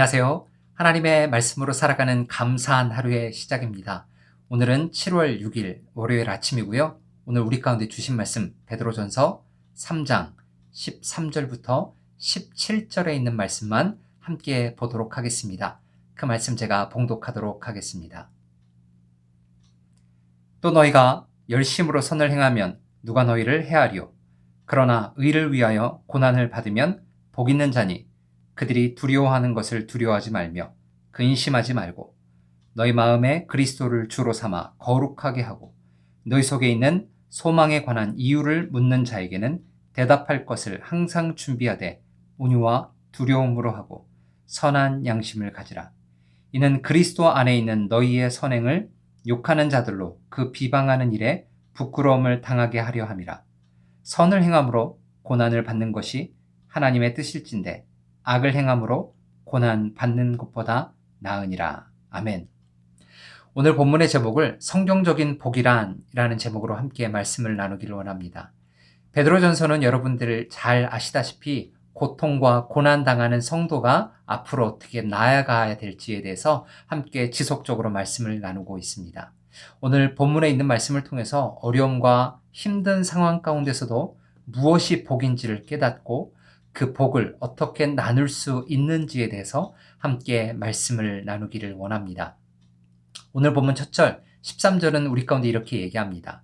[0.00, 0.46] 안녕하세요.
[0.76, 4.06] 하나님의 말씀으로 살아가는 감사한 하루의 시작입니다.
[4.48, 6.98] 오늘은 7월 6일 월요일 아침이고요.
[7.26, 9.44] 오늘 우리 가운데 주신 말씀 베드로전서
[9.76, 10.32] 3장
[10.72, 15.80] 13절부터 17절에 있는 말씀만 함께 보도록 하겠습니다.
[16.14, 18.30] 그 말씀 제가 봉독하도록 하겠습니다.
[20.62, 24.14] 또 너희가 열심으로 선을 행하면 누가 너희를 해하리요
[24.64, 28.09] 그러나 의를 위하여 고난을 받으면 복 있는 자니
[28.60, 30.74] 그들이 두려워하는 것을 두려워하지 말며
[31.12, 32.14] 근심하지 말고
[32.74, 35.74] 너희 마음에 그리스도를 주로 삼아 거룩하게 하고
[36.26, 39.60] 너희 속에 있는 소망에 관한 이유를 묻는 자에게는
[39.94, 42.02] 대답할 것을 항상 준비하되
[42.36, 44.10] 온유와 두려움으로 하고
[44.44, 45.92] 선한 양심을 가지라.
[46.52, 48.90] 이는 그리스도 안에 있는 너희의 선행을
[49.26, 53.42] 욕하는 자들로 그 비방하는 일에 부끄러움을 당하게 하려 함이라.
[54.02, 56.34] 선을 행함으로 고난을 받는 것이
[56.66, 57.86] 하나님의 뜻일진데
[58.22, 61.88] 악을 행함으로 고난 받는 것보다 나으니라.
[62.10, 62.48] 아멘.
[63.54, 68.52] 오늘 본문의 제목을 성경적인 복이란이라는 제목으로 함께 말씀을 나누기를 원합니다.
[69.12, 77.90] 베드로전서는 여러분들 잘 아시다시피 고통과 고난 당하는 성도가 앞으로 어떻게 나아가야 될지에 대해서 함께 지속적으로
[77.90, 79.32] 말씀을 나누고 있습니다.
[79.80, 86.34] 오늘 본문에 있는 말씀을 통해서 어려움과 힘든 상황 가운데서도 무엇이 복인지를 깨닫고
[86.72, 92.36] 그 복을 어떻게 나눌 수 있는지에 대해서 함께 말씀을 나누기를 원합니다.
[93.32, 96.42] 오늘 본문 첫절 13절은 우리 가운데 이렇게 얘기합니다.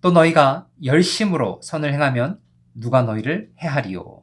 [0.00, 2.40] 또 너희가 열심으로 선을 행하면
[2.74, 4.22] 누가 너희를 해하리요.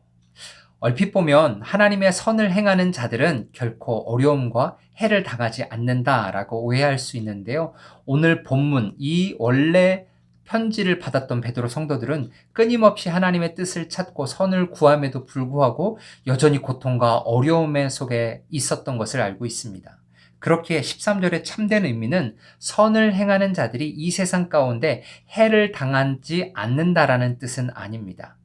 [0.81, 7.73] 얼핏 보면 하나님의 선을 행하는 자들은 결코 어려움과 해를 당하지 않는다라고 오해할 수 있는데요.
[8.05, 10.07] 오늘 본문 이 원래
[10.49, 18.43] 편지를 받았던 베드로 성도들은 끊임없이 하나님의 뜻을 찾고 선을 구함에도 불구하고 여전히 고통과 어려움의 속에
[18.49, 19.97] 있었던 것을 알고 있습니다.
[20.39, 28.37] 그렇게 13절의 참된 의미는 선을 행하는 자들이 이 세상 가운데 해를 당하지 않는다라는 뜻은 아닙니다.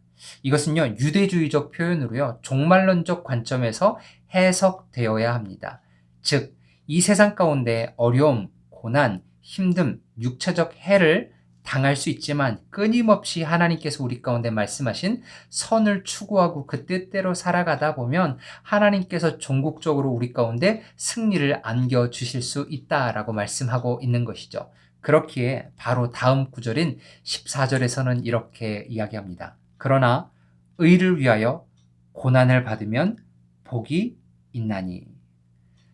[0.43, 3.99] 이것은요, 유대주의적 표현으로요, 종말론적 관점에서
[4.35, 5.81] 해석되어야 합니다.
[6.21, 6.55] 즉,
[6.87, 11.34] 이 세상 가운데 어려움, 고난, 힘듦, 육체적 해를
[11.65, 19.39] 당할 수 있지만 끊임없이 하나님께서 우리 가운데 말씀하신 선을 추구하고 그 뜻대로 살아가다 보면 하나님께서
[19.39, 24.71] 종국적으로 우리 가운데 승리를 안겨 주실 수 있다라고 말씀하고 있는 것이죠.
[25.01, 29.57] 그렇기에 바로 다음 구절인 14절에서는 이렇게 이야기합니다.
[29.77, 30.31] 그러나
[30.79, 31.67] 의를 위하여
[32.13, 33.19] 고난을 받으면
[33.65, 34.17] 복이
[34.53, 35.07] 있나니.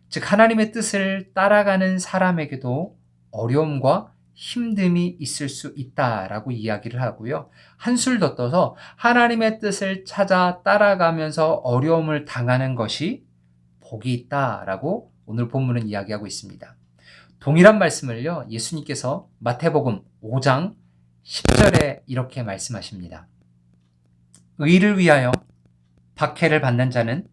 [0.09, 2.97] 즉, 하나님의 뜻을 따라가는 사람에게도
[3.31, 7.51] 어려움과 힘듦이 있을 수 있다라고 이야기를 하고요.
[7.77, 13.23] 한술 더 떠서 하나님의 뜻을 찾아 따라가면서 어려움을 당하는 것이
[13.81, 16.75] 복이 있다라고 오늘 본문은 이야기하고 있습니다.
[17.39, 20.75] 동일한 말씀을요, 예수님께서 마태복음 5장
[21.23, 23.27] 10절에 이렇게 말씀하십니다.
[24.57, 25.31] 의를 위하여
[26.15, 27.27] 박해를 받는 자는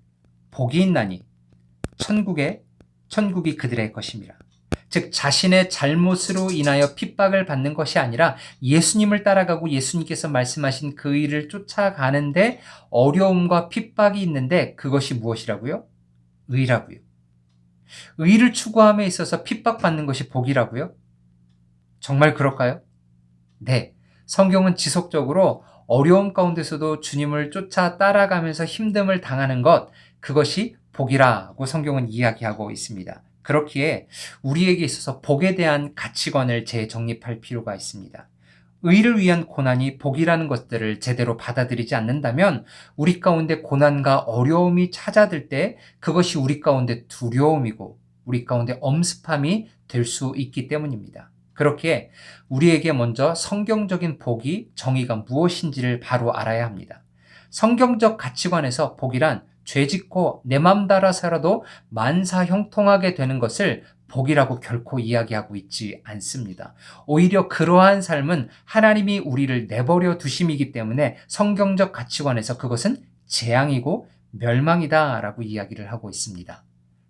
[0.51, 1.27] 복이 있나니
[1.97, 2.63] 천국에
[3.09, 4.38] 천국이 그들의 것입니다.
[4.91, 12.61] 즉 자신의 잘못으로 인하여 핍박을 받는 것이 아니라 예수님을 따라가고 예수님께서 말씀하신 그 일을 쫓아가는데
[12.91, 15.85] 어려움과 핍박이 있는데 그것이 무엇이라고요?
[16.49, 16.99] 의라고요.
[18.19, 20.95] 의를 추구함에 있어서 핍박받는 것이 복이라고요?
[22.01, 22.81] 정말 그럴까요?
[23.59, 23.95] 네.
[24.27, 33.23] 성경은 지속적으로 어려움 가운데서도 주님을 쫓아 따라가면서 힘듦을 당하는 것, 그것이 복이라고 성경은 이야기하고 있습니다.
[33.43, 34.09] 그렇기에
[34.43, 38.29] 우리에게 있어서 복에 대한 가치관을 재정립할 필요가 있습니다.
[38.83, 42.65] 의를 위한 고난이 복이라는 것들을 제대로 받아들이지 않는다면
[42.97, 50.35] 우리 가운데 고난과 어려움이 찾아들 때 그것이 우리 가운데 두려움이고 우리 가운데 엄습함이 될 수
[50.37, 51.31] 있기 때문입니다.
[51.55, 52.11] 그렇게
[52.49, 57.03] 우리에게 먼저 성경적인 복이 정의가 무엇인지를 바로 알아야 합니다.
[57.51, 64.99] 성경적 가치관에서 복이란 죄 짓고 내 맘 따라 살아도 만사 형통하게 되는 것을 복이라고 결코
[64.99, 66.73] 이야기하고 있지 않습니다.
[67.07, 76.09] 오히려 그러한 삶은 하나님이 우리를 내버려 두심이기 때문에 성경적 가치관에서 그것은 재앙이고 멸망이다라고 이야기를 하고
[76.09, 76.65] 있습니다.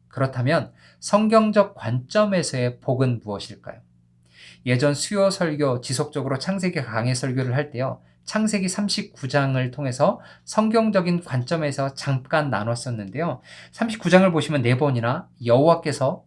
[0.08, 3.87] 그렇다면 성경적 관점에서의 복은 무엇일까요?
[4.66, 8.00] 예전 수요 설교 지속적으로 창세기 강해 설교를 할 때요.
[8.24, 13.40] 창세기 39장을 통해서 성경적인 관점에서 잠깐 나눴었는데요.
[13.72, 16.24] 39장을 보시면 네 번이나 여호와께서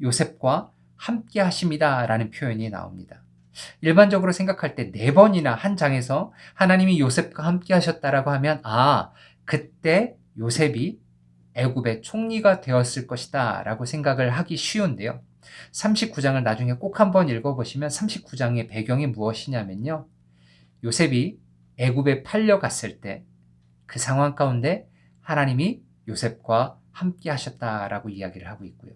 [0.00, 3.22] 요셉과 함께 하십니다라는 표현이 나옵니다.
[3.80, 9.10] 일반적으로 생각할 때 네 번이나 한 장에서 하나님이 요셉과 함께 하셨다라고 하면 아,
[9.44, 11.00] 그때 요셉이
[11.54, 15.20] 애굽의 총리가 되었을 것이다 라고 생각을 하기 쉬운데요.
[15.72, 20.06] 39장을 나중에 꼭 한번 읽어보시면 39장의 배경이 무엇이냐면요.
[20.84, 21.38] 요셉이
[21.78, 23.24] 애굽에 팔려갔을 때
[23.90, 24.88] 그 상황 가운데
[25.20, 28.92] 하나님이 요셉과 함께 하셨다라고 이야기를 하고 있고요.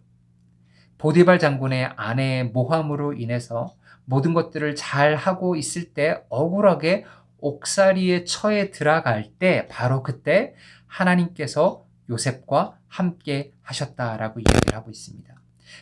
[0.99, 3.75] 보디발 장군의 아내의 모함으로 인해서
[4.05, 7.07] 모든 것들을 잘 하고 있을 때 억울하게
[7.39, 10.55] 옥살이의 처에 들어갈 때 바로 그때
[10.87, 15.35] 하나님께서 요셉과 함께 하셨다라고 이야기를 하고 있습니다.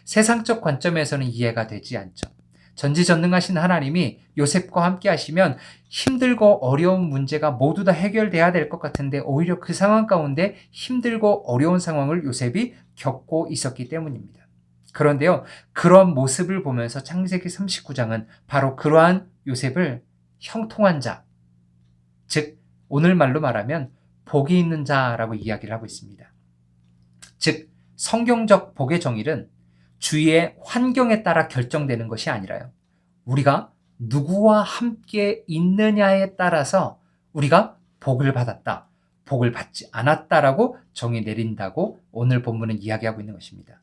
[0.04, 2.28] 세상적 관점에서는 이해가 되지 않죠.
[2.74, 5.58] 전지전능하신 하나님이 요셉과 함께 하시면
[5.90, 11.78] 힘들고 어려운 문제가 모두 다 해결돼야 될 것 같은데 오히려 그 상황 가운데 힘들고 어려운
[11.78, 14.40] 상황을 요셉이 겪고 있었기 때문입니다.
[14.94, 20.02] 그런데요, 그런 모습을 보면서 창세기 39장은 바로 그러한 요셉을
[20.38, 21.24] 형통한 자,
[22.26, 22.58] 즉,
[22.88, 23.90] 오늘말로 말하면
[24.24, 26.24] 복이 있는 자라고 이야기를 하고 있습니다.
[27.38, 29.48] 즉, 성경적 복의 정의는
[30.02, 32.72] 주위의 환경에 따라 결정되는 것이 아니라요.
[33.24, 36.98] 우리가 누구와 함께 있느냐에 따라서
[37.32, 38.88] 우리가 복을 받았다,
[39.24, 43.80] 복을 받지 않았다라고 정의 내린다고 오늘 본문은 이야기하고 있는 것입니다.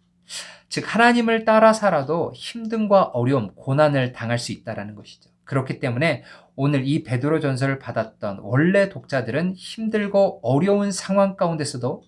[0.67, 5.29] 즉, 하나님을 따라 살아도 힘듦과 어려움, 고난을 당할 수 있다라는 것이죠.
[5.45, 6.23] 그렇기 때문에
[6.57, 12.03] 오늘 이 베드로 전설을 받았던 원래 독자들은 힘들고 어려운 상황 가운데서도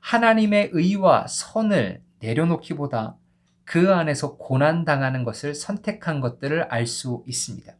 [0.00, 3.16] 하나님의 의와 선을 내려놓기보다
[3.64, 7.74] 그 안에서 고난당하는 것을 선택한 것들을 알 수 있습니다.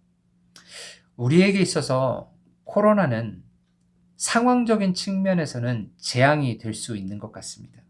[1.16, 2.32] 우리에게 있어서
[2.64, 3.42] 코로나는
[4.16, 7.82] 상황적인 측면에서는 재앙이 될 수 있는 것 같습니다.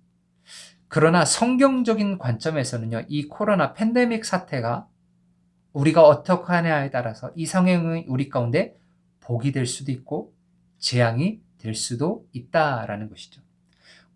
[0.88, 4.88] 그러나 성경적인 관점에서는요, 이 코로나 팬데믹 사태가
[5.72, 8.76] 우리가 어떻게 하냐에 따라서 이 상황이 우리 가운데
[9.20, 10.32] 복이 될 수도 있고
[10.78, 13.42] 재앙이 될 수도 있다라는 것이죠.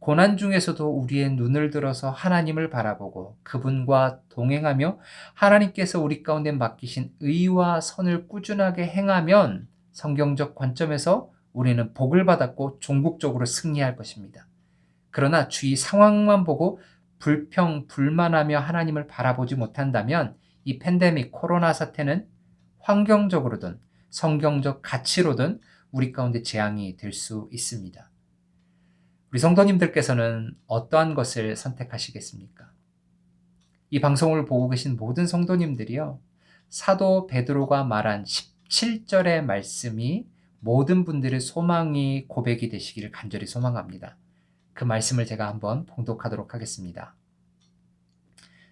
[0.01, 4.99] 고난 중에서도 우리의 눈을 들어서 하나님을 바라보고 그분과 동행하며
[5.35, 13.97] 하나님께서 우리 가운데 맡기신 의와 선을 꾸준하게 행하면 성경적 관점에서 우리는 복을 받았고 종국적으로 승리할
[13.97, 14.47] 것입니다.
[15.11, 16.81] 그러나 주위 상황만 보고
[17.19, 22.29] 불평, 불만하며 하나님을 바라보지 못한다면 이 팬데믹 코로나 사태는
[22.79, 23.81] 환경적으로든
[24.11, 25.61] 성경적 가치로든
[25.91, 28.09] 우리 가운데 재앙이 될 수 있습니다.
[29.31, 32.73] 우리 성도님들께서는 어떠한 것을 선택하시겠습니까?
[33.91, 36.19] 이 방송을 보고 계신 모든 성도님들이요.
[36.71, 40.27] 사도 베드로가 말한 17절의 말씀이
[40.61, 44.17] 모든 분들의 소망이 고백이 되시기를 간절히 소망합니다.
[44.73, 47.15] 그 말씀을 제가 한번 봉독하도록 하겠습니다.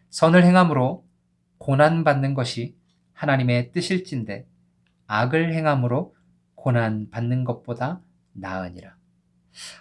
[0.08, 1.04] 선을 행함으로
[1.58, 2.76] 고난 받는 것이
[3.12, 4.46] 하나님의 뜻일진데
[5.06, 6.14] 악을 행함으로
[6.54, 8.00] 고난 받는 것보다
[8.32, 8.96] 나으니라.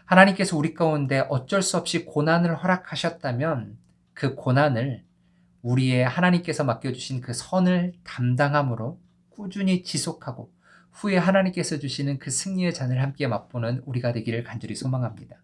[0.06, 3.78] 하나님께서 우리 가운데 어쩔 수 없이 고난을 허락하셨다면
[4.14, 5.04] 그 고난을
[5.62, 9.00] 우리의 하나님께서 맡겨주신 그 선을 담당함으로
[9.30, 10.52] 꾸준히 지속하고
[10.92, 15.38] 후에 하나님께서 주시는 그 승리의 잔을 함께 맛보는 우리가 되기를 간절히 소망합니다.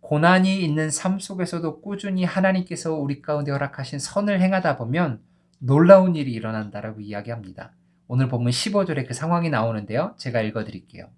[0.00, 5.20] 고난이 있는 삶 속에서도 꾸준히 하나님께서 우리 가운데 허락하신 선을 행하다 보면
[5.58, 7.72] 놀라운 일이 일어난다라고 이야기합니다.
[8.06, 10.14] 오늘 본문 15절에 그 상황이 나오는데요.
[10.16, 11.10] 제가 읽어 드릴게요.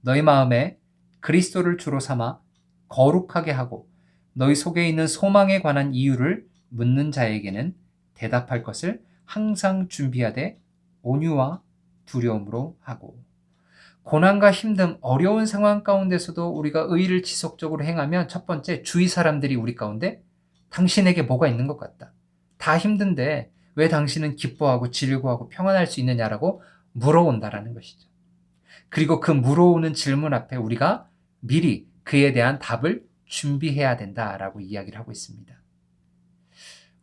[0.00, 0.78] 너희 마음에
[1.22, 2.40] 그리스도를 주로 삼아
[2.88, 3.88] 거룩하게 하고
[4.34, 7.74] 너희 속에 있는 소망에 관한 이유를 묻는 자에게는
[8.14, 10.58] 대답할 것을 항상 준비하되
[11.00, 11.62] 온유와
[12.04, 13.18] 두려움으로 하고
[14.02, 20.22] 고난과 힘듦, 어려운 상황 가운데서도 우리가 의를 지속적으로 행하면 첫 번째 주위 사람들이 우리 가운데
[20.70, 22.12] 당신에게 뭐가 있는 것 같다.
[22.58, 26.62] 다 힘든데 왜 당신은 기뻐하고 즐거워하고 평안할 수 있느냐라고
[26.92, 28.08] 물어온다라는 것이죠.
[28.88, 31.08] 그리고 그 물어오는 질문 앞에 우리가
[31.42, 35.54] 미리 그에 대한 답을 준비해야 된다라고 이야기를 하고 있습니다.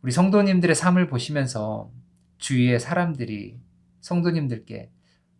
[0.02, 1.92] 우리 성도님들의 삶을 보시면서
[2.38, 3.60] 주위의 사람들이
[4.00, 4.90] 성도님들께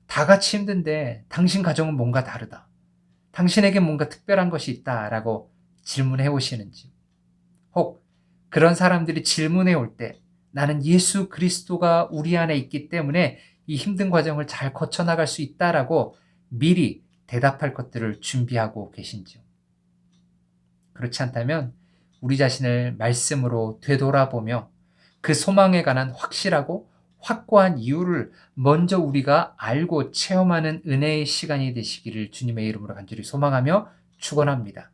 [0.06, 2.68] 다 같이 힘든데 당신 가정은 뭔가 다르다.
[3.32, 5.50] 당신에게 뭔가 특별한 것이 있다라고
[5.82, 6.92] 질문해 오시는지.
[7.74, 8.04] 혹
[8.50, 14.46] 그런 사람들이 질문해 올 때 나는 예수 그리스도가 우리 안에 있기 때문에 이 힘든 과정을
[14.46, 16.16] 잘 거쳐 나갈 수 있다라고
[16.48, 19.40] 미리 대답할 것들을 준비하고 계신지요?
[20.94, 21.72] 그렇지 않다면
[22.20, 24.68] 우리 자신을 말씀으로 되돌아보며
[25.20, 32.94] 그 소망에 관한 확실하고 확고한 이유를 먼저 우리가 알고 체험하는 은혜의 시간이 되시기를 주님의 이름으로
[32.96, 34.90] 간절히 소망하며 축원합니다.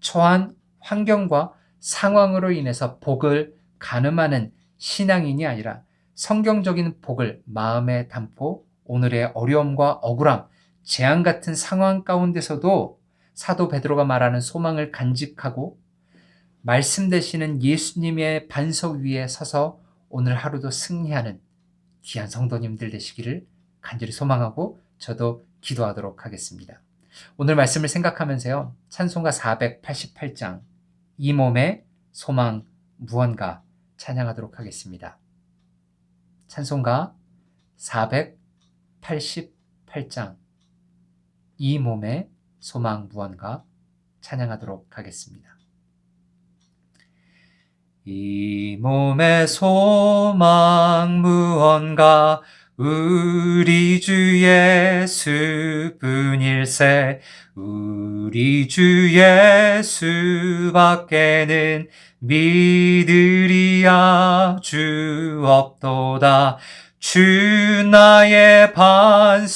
[0.00, 5.82] 처한 환경과 상황으로 인해서 복을 가늠하는 신앙인이 아니라
[6.14, 10.48] 성경적인 복을 마음에 담고 오늘의 어려움과 억울함,
[10.88, 12.98] 재앙 같은 상황 가운데서도
[13.34, 15.78] 사도 베드로가 말하는 소망을 간직하고
[16.62, 21.42] 말씀 되시는 예수님의 반석 위에 서서 오늘 하루도 승리하는
[22.00, 23.46] 귀한 성도님들 되시기를
[23.82, 26.80] 간절히 소망하고 저도 기도하도록 하겠습니다.
[27.36, 28.74] 오늘 말씀을 생각하면서요.
[28.88, 30.62] 찬송가 488장
[31.18, 32.64] 이 몸의 소망
[32.96, 33.62] 무언가
[33.98, 35.18] 찬양하도록 하겠습니다.
[36.46, 37.14] 찬송가
[37.76, 40.38] 488장
[41.58, 42.28] 이 몸의
[42.60, 43.64] 소망 무언가
[44.20, 45.48] 찬양하도록 하겠습니다.
[48.04, 52.42] 이 몸의 소망 무언가
[52.76, 55.50] 우리 주 예수뿐일세
[57.56, 59.10] 우리 주
[59.80, 61.88] 예수밖에는
[62.20, 63.88] 믿으리야
[64.62, 66.58] 주 없도다
[66.98, 69.54] 주 나의 반석이시니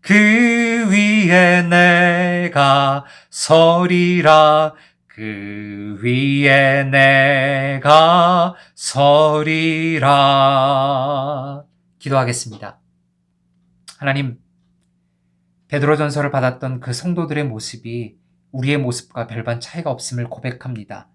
[0.00, 4.74] 그 위에 내가 서리라
[5.20, 10.14] 그 위에 내가 서리라.
[11.98, 12.80] 기도하겠습니다.
[13.98, 14.38] 하나님,
[15.68, 18.16] 베드로전서를 받았던 그 성도들의 모습이
[18.50, 21.09] 우리의 모습과 별반 차이가 없음을 고백합니다.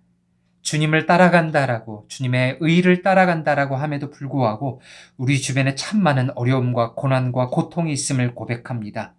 [0.65, 4.81] 주님을 따라간다라고, 주님의 의를 따라간다라고 함에도 불구하고
[5.15, 9.13] 우리 주변에 참 많은 어려움과 고난과 고통이 있음을 고백합니다.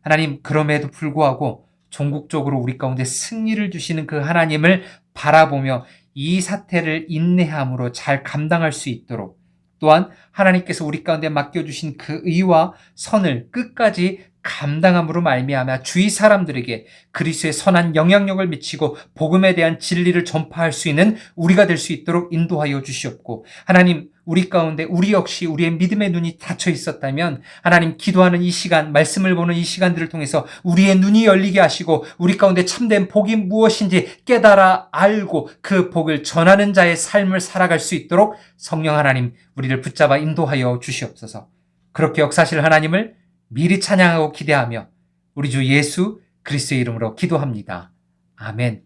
[0.00, 4.82] 하나님, 그럼에도 불구하고 종국적으로 우리 가운데 승리를 주시는 그 하나님을
[5.14, 9.38] 바라보며 이 사태를 인내함으로 잘 감당할 수 있도록
[9.78, 17.96] 또한 하나님께서 우리 가운데 맡겨주신 그 의와 선을 끝까지 감당함으로 말미암아 주위 사람들에게 그리스의 선한
[17.96, 24.08] 영향력을 미치고 복음에 대한 진리를 전파할 수 있는 우리가 될 수 있도록 인도하여 주시옵고 하나님
[24.24, 29.54] 우리 가운데 우리 역시 우리의 믿음의 눈이 닫혀 있었다면 하나님 기도하는 이 시간 말씀을 보는
[29.54, 35.88] 이 시간들을 통해서 우리의 눈이 열리게 하시고 우리 가운데 참된 복이 무엇인지 깨달아 알고 그
[35.88, 41.48] 복을 전하는 자의 삶을 살아갈 수 있도록 성령 하나님 우리를 붙잡아 인도하여 주시옵소서.
[41.92, 43.14] 그렇게 역사실 하나님을
[43.48, 44.88] 미리 찬양하고 기대하며
[45.34, 47.92] 우리 주 예수 그리스도의 이름으로 기도합니다.
[48.36, 48.84] 아멘.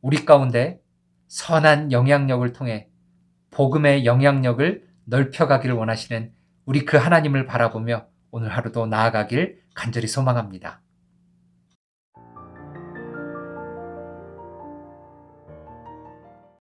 [0.00, 0.80] 우리 가운데
[1.28, 2.88] 선한 영향력을 통해
[3.50, 6.32] 복음의 영향력을 넓혀가기를 원하시는
[6.64, 10.82] 우리 그 하나님을 바라보며 오늘 하루도 나아가길 간절히 소망합니다.